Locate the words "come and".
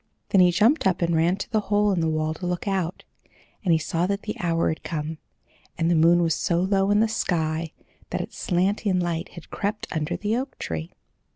4.81-5.91